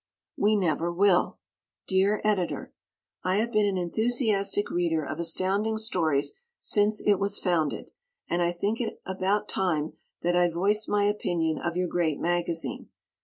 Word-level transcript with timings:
We 0.35 0.55
Never 0.55 0.91
Will 0.91 1.37
Dear 1.87 2.21
Editor: 2.23 2.73
I 3.23 3.35
have 3.35 3.51
been 3.51 3.67
an 3.67 3.77
enthusiastic 3.77 4.71
reader 4.71 5.05
of 5.05 5.19
Astounding 5.19 5.77
Stories 5.77 6.33
since 6.57 7.01
it 7.05 7.19
was 7.19 7.37
founded, 7.37 7.91
and 8.27 8.41
I 8.41 8.51
think 8.51 8.81
it 8.81 8.99
about 9.05 9.47
time 9.47 9.93
that 10.23 10.35
I 10.35 10.49
voiced 10.49 10.89
my 10.89 11.03
opinion 11.03 11.59
of 11.59 11.77
your 11.77 11.87
great 11.87 12.19
magazine. 12.19 12.89